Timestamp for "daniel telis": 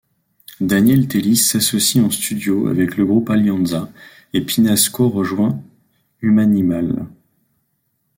0.61-1.35